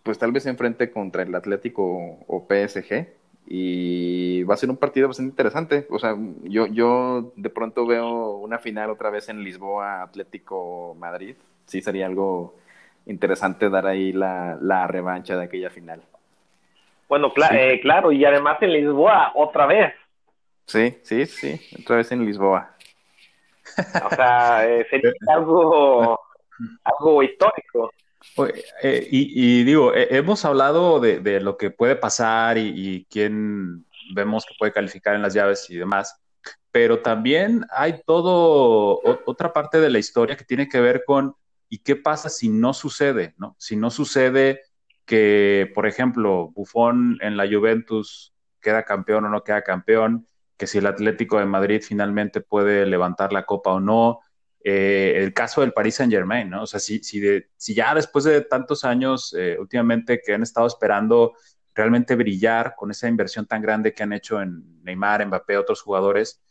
[0.03, 3.18] pues tal vez se enfrente contra el Atlético o PSG.
[3.51, 5.87] Y va a ser un partido bastante interesante.
[5.89, 11.35] O sea, yo, yo de pronto veo una final otra vez en Lisboa, Atlético Madrid
[11.69, 12.55] sí sería algo
[13.05, 16.01] interesante dar ahí la, la revancha de aquella final.
[17.07, 19.93] Bueno, eh, claro, y además en Lisboa, otra vez.
[20.65, 22.75] Sí, sí, sí, otra vez en Lisboa.
[24.05, 26.19] O sea, eh, sería algo,
[26.83, 27.91] algo histórico.
[28.83, 34.73] Eh, y, digo, hemos hablado de, lo que puede pasar y, quién vemos que puede
[34.73, 36.19] calificar en las llaves y demás,
[36.71, 41.35] pero también hay todo otra parte de la historia que tiene que ver con
[41.69, 43.35] ¿Y qué pasa si no sucede?
[43.37, 43.55] ¿no?
[43.59, 44.63] Si no sucede
[45.05, 50.27] que, por ejemplo, Buffon en la Juventus queda campeón o no queda campeón,
[50.57, 54.19] que si el Atlético de Madrid finalmente puede levantar la copa o no.
[54.61, 56.63] Eh, el caso del Paris Saint Germain, ¿no?
[56.63, 57.21] O sea, si, si,
[57.55, 61.33] si ya después de tantos años, eh, últimamente que han estado esperando
[61.73, 66.41] realmente brillar con esa inversión tan grande que han hecho en Neymar, Mbappé, otros jugadores,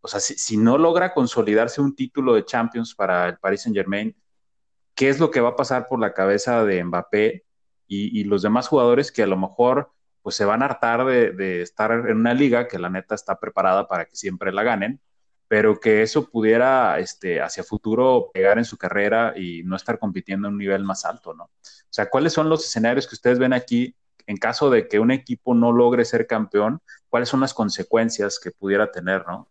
[0.00, 3.76] o sea, si, si no logra consolidarse un título de Champions para el Paris Saint
[3.76, 4.16] Germain,
[4.98, 7.44] qué es lo que va a pasar por la cabeza de Mbappé
[7.86, 11.92] y, los demás jugadores que a lo mejor pues se van a hartar de, estar
[11.92, 15.00] en una liga que la neta está preparada para que siempre la ganen,
[15.48, 20.46] pero que eso pudiera este, hacia futuro pegar en su carrera y no estar compitiendo
[20.46, 21.44] en un nivel más alto, ¿no?
[21.44, 23.94] O sea, ¿cuáles son los escenarios que ustedes ven aquí
[24.26, 26.80] en caso de que un equipo no logre ser campeón?
[27.08, 29.48] ¿Cuáles son las consecuencias que pudiera tener, ¿no?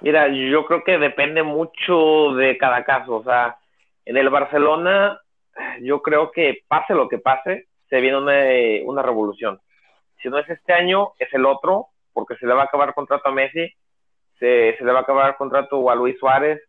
[0.00, 3.16] Mira, yo creo que depende mucho de cada caso.
[3.16, 3.58] O sea,
[4.06, 5.20] en el Barcelona,
[5.82, 8.34] yo creo que pase lo que pase, se viene una,
[8.84, 9.60] una revolución.
[10.22, 13.28] Si no es este año, es el otro, porque se le va a acabar contrato
[13.28, 13.70] a Messi,
[14.38, 16.62] se, se le va a acabar contrato a Luis Suárez,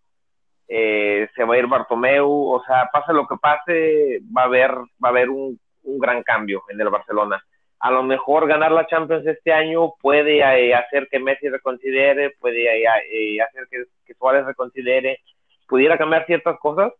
[0.67, 4.71] eh, se va a ir Bartomeu, o sea, pase lo que pase, va a haber,
[4.71, 7.41] va a haber un, un gran cambio en el Barcelona
[7.85, 12.63] a lo mejor ganar la Champions este año puede eh, hacer que Messi reconsidere, puede
[12.63, 15.19] eh, eh, hacer que, Suárez reconsidere,
[15.67, 16.93] pudiera cambiar ciertas cosas,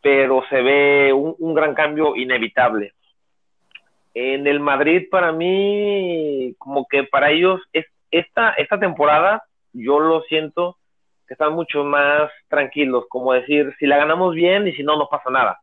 [0.00, 2.94] pero se ve un, gran cambio inevitable.
[4.20, 10.22] En el Madrid, para mí, como que para ellos, es, esta, esta temporada, yo lo
[10.22, 10.76] siento
[11.28, 15.08] que están mucho más tranquilos, como decir, si la ganamos bien y si no, no
[15.08, 15.60] pasa nada.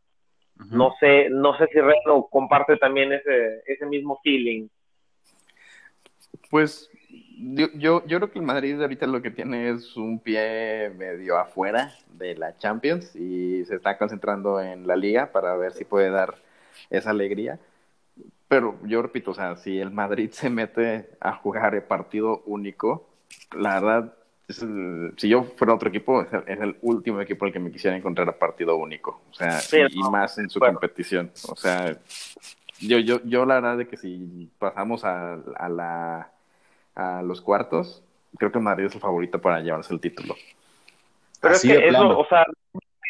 [0.70, 4.68] No sé, no sé si Reno comparte también ese, ese mismo feeling.
[6.48, 6.90] Pues
[7.36, 11.36] yo, yo, yo creo que el Madrid ahorita lo que tiene es un pie medio
[11.36, 16.08] afuera de la Champions y se está concentrando en la liga para ver si puede
[16.08, 16.36] dar
[16.88, 17.58] esa alegría.
[18.48, 23.08] Pero yo repito, o sea, si el Madrid se mete a jugar el partido único,
[23.52, 24.14] la verdad
[24.48, 28.38] si yo fuera otro equipo, es el, último equipo al que me quisiera encontrar a
[28.38, 29.22] partido único.
[29.30, 31.32] O sea, y, más en su competición.
[31.48, 31.96] O sea,
[32.80, 36.30] yo, yo, yo la verdad de que si pasamos a, a, la,
[36.94, 38.02] a los cuartos,
[38.38, 40.36] creo que Madrid es el favorito para llevarse el título.
[41.40, 42.44] Pero es que eso, o sea,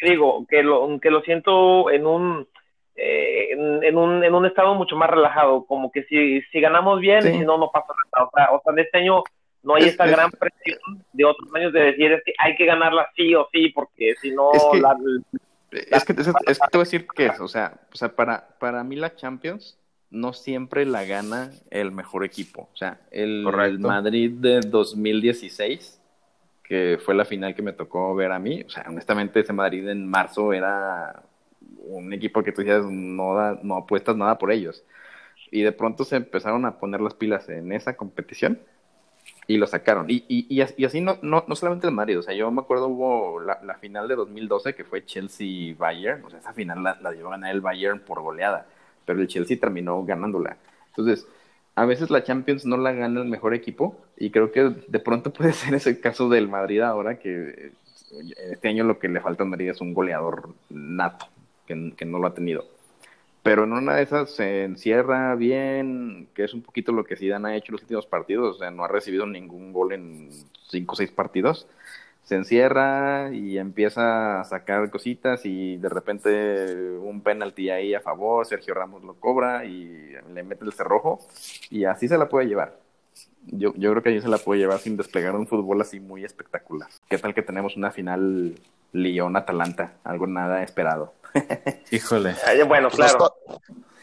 [0.01, 2.47] digo, que lo, que lo siento en un,
[2.95, 3.26] eh,
[3.57, 7.39] en, un, en un estado mucho más relajado, como que si, si ganamos bien, si
[7.39, 8.27] no, no pasa nada.
[8.27, 9.23] O sea, o sea, en este año
[9.63, 13.09] no hay esta gran presión de otros años de decir es que hay que ganarla
[13.15, 14.51] sí o sí, porque si no...
[15.69, 18.47] Es que, es, que, te voy a decir que es, o sea, o sea para,
[18.57, 19.77] para mí la Champions
[20.09, 22.69] no siempre la gana el mejor equipo.
[22.73, 26.01] O sea, el, el, Madrid de 2016,
[26.63, 29.87] que fue la final que me tocó ver a mí, o sea, honestamente ese Madrid
[29.89, 31.23] en marzo era
[31.79, 34.83] un equipo que tú decías, no, da, no apuestas nada por ellos.
[35.51, 38.59] Y de pronto se empezaron a poner las pilas en esa competición
[39.47, 40.09] y lo sacaron.
[40.09, 42.87] Y, y, y, así no, no, no solamente el Madrid, o sea, yo me acuerdo
[42.87, 47.09] hubo la, la final de 2012 que fue Chelsea-Bayern, o sea, esa final la, la
[47.09, 48.65] a ganar el Bayern por goleada,
[49.05, 50.57] pero el Chelsea terminó ganándola.
[50.89, 51.27] Entonces,
[51.75, 55.31] a veces la Champions no la gana el mejor equipo y creo que de pronto
[55.31, 57.71] puede ser ese caso del Madrid ahora que
[58.51, 61.27] este año lo que le falta a Madrid es un goleador nato,
[61.67, 62.65] que, que no lo ha tenido.
[63.43, 67.49] Pero en una de esas se encierra bien, que es un poquito lo que Zidane
[67.49, 70.29] ha hecho en los últimos partidos, o sea, no ha recibido ningún gol en
[70.69, 71.67] cinco o seis partidos
[72.27, 78.45] se encierra y empieza a sacar cositas y de repente un penalti ahí a favor,
[78.45, 81.21] Sergio Ramos lo cobra y le mete el cerrojo
[81.69, 82.81] y así se la puede llevar.
[83.45, 86.25] Yo, yo creo que ahí se la puede llevar sin desplegar un fútbol así muy
[86.25, 86.89] espectacular.
[87.09, 88.55] ¿Qué tal que tenemos una final
[88.91, 89.93] Lyon-Atalanta?
[90.03, 91.13] Algo nada esperado.
[91.91, 92.35] Híjole.
[92.67, 93.35] Bueno, pues claro.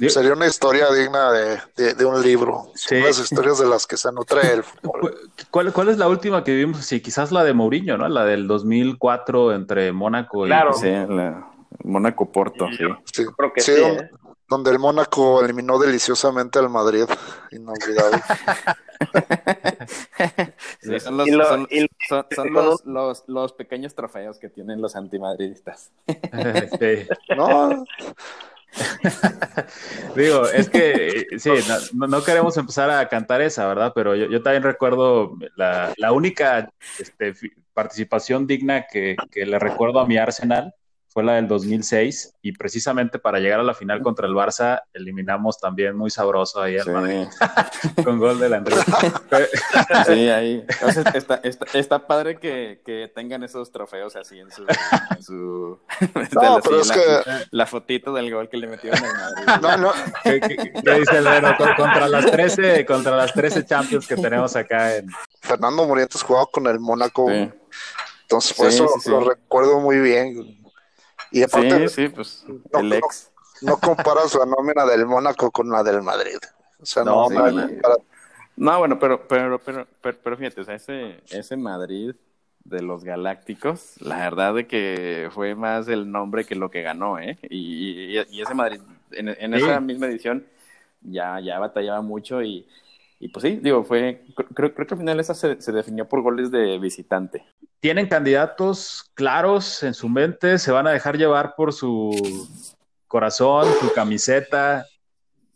[0.09, 2.73] Sería una historia digna de, de, un libro.
[2.75, 3.01] Sí.
[3.01, 5.17] Las historias de las que se nutre el fútbol.
[5.51, 6.85] ¿Cuál, ¿Cuál, es la última que vimos?
[6.85, 8.09] Sí, quizás la de Mourinho, ¿no?
[8.09, 10.49] La del 2004 entre Mónaco y...
[10.49, 10.73] Claro.
[10.73, 10.91] Sí,
[11.85, 12.85] Mónaco-Porto, sí.
[13.13, 13.25] sí.
[13.37, 14.11] Creo que sí, ¿eh?
[14.49, 17.05] Donde, el Mónaco eliminó deliciosamente al Madrid.
[17.51, 18.23] Inolvidable.
[20.81, 21.69] sí, son, los, lo, son,
[22.09, 25.93] son, son los, los, los, pequeños trofeos que tienen los antimadridistas.
[26.07, 27.07] sí.
[27.37, 27.85] No...
[30.17, 31.51] Digo, es que sí,
[31.95, 33.93] no, no, queremos empezar a cantar esa, ¿verdad?
[33.95, 37.35] Pero yo, yo también recuerdo la, la única este,
[37.73, 40.75] participación digna que, que, le recuerdo a mi Arsenal
[41.15, 45.61] fue la del 2006 y precisamente para llegar a la final contra el Barça eliminamos
[45.61, 46.91] también muy sabroso ahí al sí.
[46.91, 47.27] Madrid
[48.05, 48.81] con gol del Andrés.
[50.07, 50.67] sí, ahí.
[50.85, 54.67] O sea, está, está, está, padre que, que, tengan esos trofeos así en su...
[54.67, 55.79] En su
[56.33, 57.47] no, pero es la, que...
[57.53, 59.63] la, fotito del gol que le metieron al Madrid.
[59.63, 59.93] No, no.
[60.25, 61.57] ¿Qué, qué, qué dice el Vero?
[61.77, 65.07] Contra las 13, contra las 13 Champions que tenemos acá en...
[65.41, 67.29] Fernando Morientes jugaba con el Mónaco.
[67.29, 67.53] Sí.
[68.23, 70.64] Entonces, por sí, eso sí, lo recuerdo muy bien.
[71.35, 73.31] Y aparte, sí, sí, pues no, el ex.
[73.61, 76.39] No, no, comparas la nómina del Mónaco con la del Madrid.
[76.81, 77.97] O sea, no, no, sí, para...
[78.57, 82.15] no bueno, pero, pero, pero, pero, pero fíjate, o sea, ese, ese Madrid
[82.65, 87.19] de los Galácticos, la verdad de que fue más el nombre que lo que ganó,
[87.19, 87.37] ¿eh?
[87.43, 90.47] Y, y, y ese Madrid, en, en esa misma edición,
[91.03, 92.67] ya, ya batallaba mucho y,
[93.25, 94.21] y pues sí, digo, fue,
[94.55, 97.43] creo, creo que al final esa se, se, definió por goles de visitante.
[97.81, 100.59] ¿Tienen candidatos claros en su mente?
[100.59, 102.11] ¿Se van a dejar llevar por su
[103.07, 104.85] corazón, su camiseta?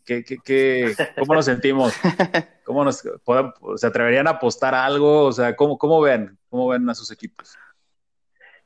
[0.03, 1.93] ¿Qué, qué, qué, ¿Cómo nos sentimos?
[2.65, 3.03] ¿Cómo nos,
[3.75, 5.25] ¿Se atreverían a apostar algo?
[5.25, 6.39] O sea, ¿cómo, ¿cómo ven?
[6.49, 7.55] ¿Cómo ven a sus equipos?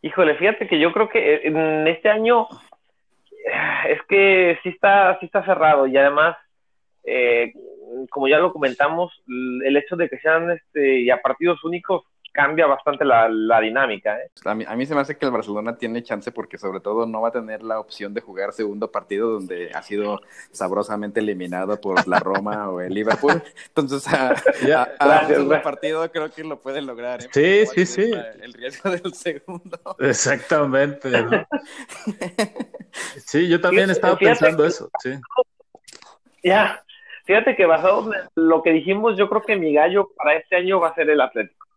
[0.02, 2.48] Híjole, fíjate que yo creo que en este año
[3.90, 6.38] es que sí está, sí está cerrado y además
[7.04, 7.52] eh,
[8.10, 12.04] como ya lo comentamos, el hecho de que sean este, ya partidos únicos
[12.34, 14.18] cambia bastante la, la dinámica.
[14.18, 14.32] ¿eh?
[14.44, 17.06] A, mí, a, mí, se me hace que el Barcelona tiene chance porque sobre todo
[17.06, 20.20] no va a tener la opción de jugar segundo partido donde ha sido
[20.52, 23.42] sabrosamente eliminado por la Roma o el Liverpool.
[23.68, 24.34] Entonces, a,
[24.66, 27.22] ya, a, a gracias, segundo partido creo que lo puede lograr.
[27.24, 27.30] ¿eh?
[27.32, 28.12] Sí, sí, sí.
[28.42, 29.80] El riesgo del segundo.
[30.00, 31.10] Exactamente.
[31.12, 31.48] ¿no?
[33.26, 34.90] sí, yo también estaba pensando eso.
[35.04, 35.12] Sí.
[36.44, 36.83] Ya,
[37.24, 40.80] Fíjate que basado en lo que dijimos, yo creo que mi gallo para este año
[40.80, 41.68] va a ser el Atlético.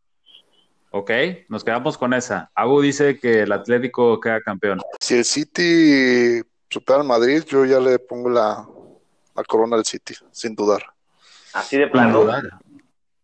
[0.91, 1.11] Ok,
[1.49, 2.51] nos quedamos con esa.
[2.55, 4.81] Abu dice que el Atlético queda campeón.
[5.01, 8.67] Si el City supera al Madrid, yo ya le pongo la,
[9.35, 10.83] la corona al City, sin dudar.
[11.53, 12.27] Así de plano.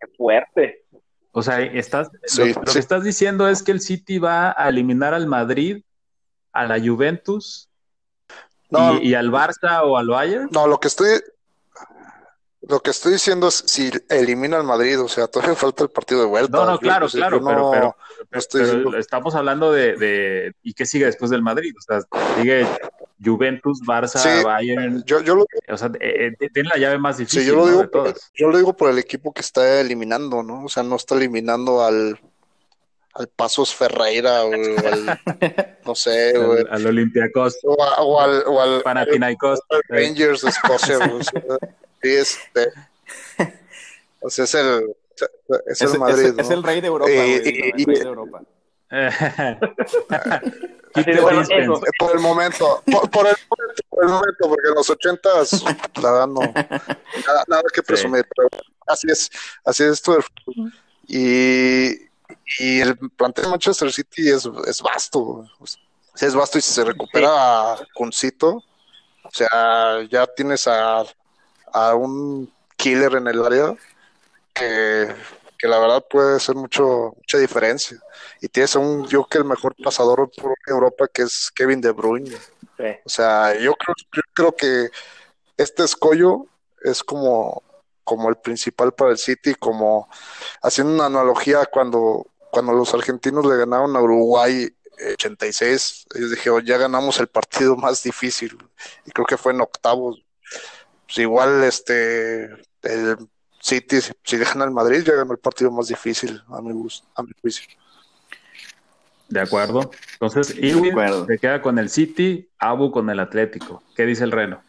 [0.01, 0.85] Qué fuerte.
[1.33, 5.15] O sea, estás, sí, lo, que estás diciendo es que el City va a eliminar
[5.15, 5.83] al Madrid,
[6.53, 7.71] a la Juventus
[8.71, 10.49] no, y, y, al Barça o al Bayern.
[10.53, 11.21] No, lo que estoy,
[12.68, 16.20] lo que estoy diciendo es si elimina al Madrid, o sea, todavía falta el partido
[16.20, 16.57] de vuelta.
[16.57, 17.96] No, no, claro, pues, claro, no, pero,
[18.31, 21.75] pero, no pero estamos hablando de, de, ¿y qué sigue después del Madrid?
[21.77, 22.01] O sea,
[22.37, 22.66] sigue
[23.22, 25.03] Juventus, Barça, sí, Bayern.
[25.05, 27.42] Yo, yo lo, o sea, eh, tiene la llave más difícil.
[27.42, 30.64] Sí, yo lo digo, por, yo lo digo por el equipo que está eliminando, ¿no?
[30.64, 32.18] O sea, no está eliminando al
[33.14, 35.20] al Pasos Ferreira o al,
[35.87, 40.48] no sé, al, o, al Olympiacos o, a, o, al, o al Panathinaikos, Rangers de
[40.48, 40.98] Escocia.
[42.03, 42.68] Sí, este.
[44.25, 44.94] O sea, es el,
[45.66, 46.27] es el es, Madrid.
[46.27, 46.42] Es, ¿no?
[46.42, 47.11] es, el rey de Europa.
[47.11, 47.40] Eh,
[47.85, 48.22] güey, ¿no?
[50.94, 51.87] el rey de Europa.
[51.98, 55.64] por el momento, por, por, el momento, por el momento, porque en los ochentas,
[56.01, 58.29] la verdad no, nada, nada que presumir, sí.
[58.37, 58.48] pero
[58.87, 59.29] así es,
[59.65, 60.73] así es esto del fútbol.
[61.08, 62.12] Y,
[62.59, 65.46] y el plantel de Manchester City es, es vasto,
[66.21, 67.85] es vasto y si se recupera sí.
[67.94, 68.63] Cuncito,
[69.25, 71.05] o sea, ya tienes a
[71.73, 73.75] a un killer en el área
[74.53, 75.15] que,
[75.59, 77.98] que la verdad puede ser mucho, mucha diferencia.
[78.40, 81.90] Y tienes a un, yo que el mejor pasador por Europa que es Kevin De
[81.90, 82.37] Bruyne.
[82.77, 82.85] Sí.
[83.05, 84.90] O sea, yo creo, yo creo que
[85.57, 86.46] este escollo
[86.83, 87.63] es como,
[88.05, 90.09] como el principal para el City, como
[90.63, 94.69] haciendo una analogía cuando, cuando los argentinos le ganaron a Uruguay
[95.15, 98.59] 86, ellos dijeron, ya ganamos el partido más difícil,
[99.07, 100.23] y creo que fue en octavos.
[101.07, 102.44] Pues igual este
[102.83, 103.17] el
[103.59, 106.71] City, si gana el Madrid, ya ganó el partido más difícil, a mi,
[107.15, 107.65] a mi juicio.
[109.29, 109.90] De acuerdo.
[110.13, 110.94] Entonces, Irwin
[111.27, 113.83] se queda con el City, Abu con el Atlético.
[113.96, 114.63] ¿Qué dice el Reno?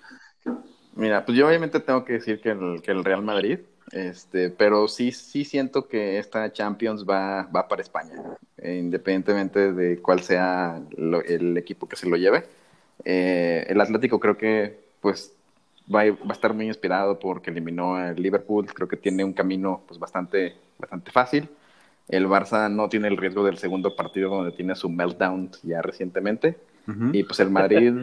[0.96, 3.60] Mira, pues yo obviamente tengo que decir que el, que el Real Madrid,
[3.94, 8.16] este, pero sí, sí siento que esta Champions va, va para España,
[8.64, 10.82] independientemente de cuál sea
[11.28, 12.44] el equipo que se lo lleve.
[13.06, 15.34] Eh, el Atlético creo que pues
[15.94, 19.84] va, va, a estar muy inspirado porque eliminó al Liverpool, creo que tiene un camino
[19.88, 21.48] pues bastante, bastante fácil.
[22.10, 26.58] El Barça no tiene el riesgo del segundo partido donde tiene su meltdown ya recientemente.
[27.14, 27.94] Y pues el Madrid,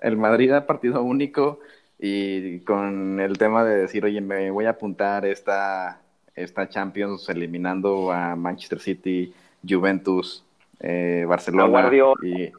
[0.00, 1.60] el Madrid ha partido único
[2.04, 6.00] y con el tema de decir, oye, me voy a apuntar esta,
[6.34, 9.32] esta Champions eliminando a Manchester City,
[9.66, 10.44] Juventus,
[10.80, 11.88] eh, Barcelona
[12.20, 12.50] y,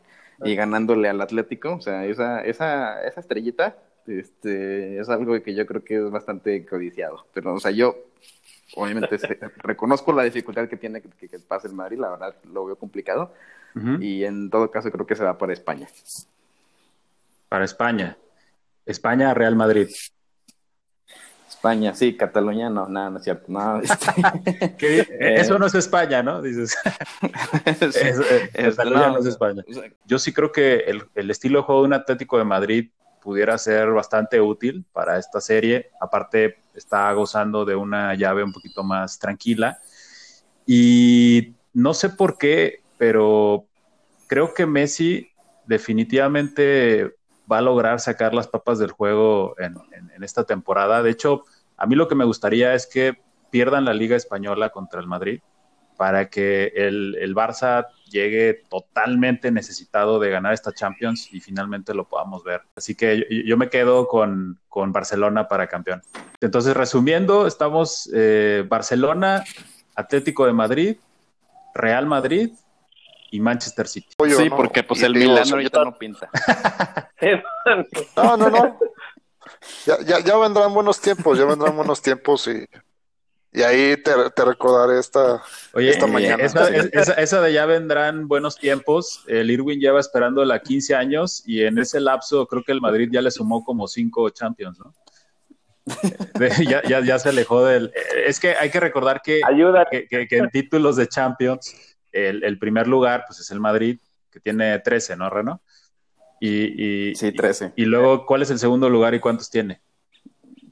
[0.49, 1.75] y, ganándole al Atlético.
[1.75, 3.75] O sea, esa, esa, esa estrellita
[4.07, 7.25] este, es algo que yo creo que es bastante codiciado.
[7.33, 7.97] Pero, o sea, yo
[8.75, 9.17] obviamente
[9.57, 13.33] reconozco la dificultad que tiene que, que, pase el Madrid, la verdad lo veo complicado.
[13.99, 15.87] Y en todo caso creo que se va para España.
[17.49, 18.15] Para España.
[18.85, 19.89] España, Real Madrid.
[21.47, 23.45] España, sí, Cataluña, no, nada, no es cierto.
[23.47, 26.41] No, este, eh, eso no es España, ¿no?
[26.41, 26.75] Dices.
[28.53, 29.63] Cataluña no, es España.
[30.05, 32.89] Yo sí creo que el, el estilo de juego de un Atlético de Madrid
[33.21, 35.91] pudiera ser bastante útil para esta serie.
[36.01, 39.79] Aparte, está gozando de una llave un poquito más tranquila.
[40.65, 43.65] Y no sé por qué, pero
[44.27, 45.29] creo que Messi
[45.65, 47.15] definitivamente
[47.53, 49.75] va a lograr sacar las papas del juego en,
[50.23, 51.03] esta temporada.
[51.03, 51.43] De hecho,
[51.77, 53.17] a mí lo que me gustaría es que
[53.51, 55.41] pierdan la Liga Española contra el Madrid
[55.97, 62.07] para que el, el Barça llegue totalmente necesitado de ganar esta Champions y finalmente lo
[62.07, 62.61] podamos ver.
[62.75, 66.01] Así que yo, me quedo con, Barcelona para campeón.
[66.41, 69.43] Entonces, resumiendo, estamos eh, Barcelona,
[69.95, 70.97] Atlético de Madrid,
[71.75, 72.51] Real Madrid
[73.31, 74.09] y Manchester City.
[74.37, 76.29] sí, porque pues el Milan ahorita no pinta.
[78.15, 78.79] no, no, no.
[79.85, 82.65] Ya, ya, ya vendrán buenos tiempos, ya vendrán buenos tiempos y
[83.53, 85.43] y ahí te, te recordaré esta,
[85.75, 86.43] esta mañana.
[86.43, 89.23] Esa, de ya vendrán buenos tiempos.
[89.27, 93.09] El Irwin lleva esperando la 15 años y en ese lapso creo que el Madrid
[93.11, 94.93] ya le sumó como cinco Champions, ¿no?
[96.67, 97.91] ya, ya, ya, se alejó del...
[98.25, 99.41] Es que hay que recordar que,
[100.09, 101.75] que, que, en títulos de Champions
[102.11, 103.99] el, el, primer lugar pues es el Madrid,
[104.31, 105.61] que tiene 13, ¿no, Reno?
[106.45, 107.71] Y, y, sí, 13.
[107.77, 109.81] Y, luego, ¿cuál es el segundo lugar y cuántos tiene?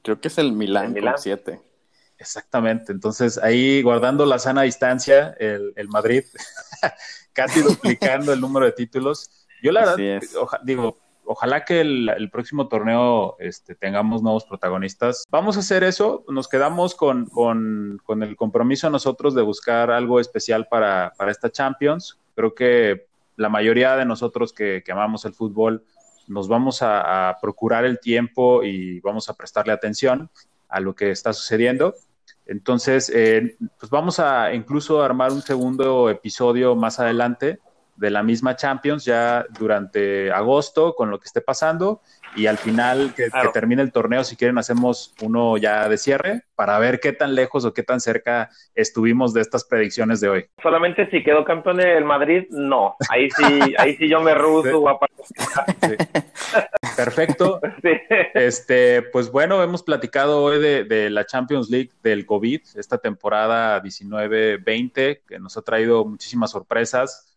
[0.02, 1.60] Creo que es el Milan, con 7.
[2.18, 2.92] Exactamente.
[2.92, 6.24] Entonces, ahí guardando la sana distancia, el, Madrid
[7.32, 9.46] casi duplicando el número de títulos.
[9.62, 10.20] Yo la verdad,
[10.62, 15.24] digo, ojalá que el, próximo torneo este, tengamos nuevos protagonistas.
[15.30, 16.22] Vamos a hacer eso.
[16.28, 17.30] Nos quedamos con,
[18.20, 22.18] el compromiso nosotros de buscar algo especial para, esta Champions.
[22.34, 23.06] Creo que
[23.36, 25.84] la mayoría de nosotros que, amamos el fútbol
[26.28, 30.30] nos vamos a, a, procurar el tiempo y vamos a prestarle atención
[30.68, 31.94] a lo que está sucediendo.
[32.46, 37.60] Entonces, eh, pues vamos a incluso armar un segundo episodio más adelante
[37.96, 42.00] de la misma Champions ya durante agosto con lo que esté pasando
[42.34, 46.78] y al final que, termine el torneo si quieren hacemos uno ya de cierre para
[46.78, 50.46] ver qué tan lejos o qué tan cerca estuvimos de estas predicciones de hoy.
[50.62, 52.96] Solamente si quedó campeón el Madrid, no.
[53.08, 54.98] Ahí sí, ahí sí yo me ruso
[56.96, 57.60] Perfecto.
[58.34, 63.82] Este, pues bueno, hemos platicado hoy de, de la Champions League del COVID, esta temporada
[63.82, 67.32] 19-20 que nos ha traído muchísimas sorpresas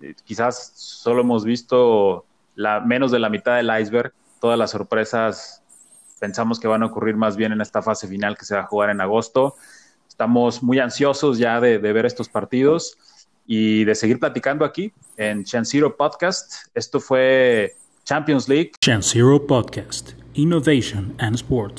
[0.00, 2.24] eh, quizás solo hemos visto
[2.54, 4.12] la, menos de la mitad del iceberg.
[4.40, 5.62] Todas las sorpresas
[6.18, 8.66] pensamos que van a ocurrir más bien en esta fase final que se va a
[8.66, 9.56] jugar en agosto.
[10.08, 12.96] Estamos muy ansiosos ya de, ver estos partidos
[13.46, 16.66] y de seguir platicando aquí en Chanciro Podcast.
[16.74, 17.74] Esto fue
[18.04, 18.72] Champions League.
[18.80, 21.78] Chanciro Podcast, Innovation and Sports.